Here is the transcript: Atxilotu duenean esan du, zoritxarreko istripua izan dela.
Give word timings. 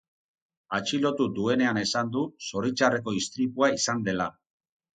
Atxilotu 0.77 1.27
duenean 1.41 1.81
esan 1.83 2.11
du, 2.17 2.25
zoritxarreko 2.49 3.17
istripua 3.21 3.73
izan 3.79 4.05
dela. 4.11 4.31